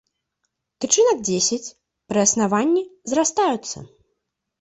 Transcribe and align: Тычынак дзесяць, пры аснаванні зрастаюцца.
Тычынак 0.85 1.19
дзесяць, 1.27 1.73
пры 2.13 2.19
аснаванні 2.27 2.81
зрастаюцца. 3.13 3.77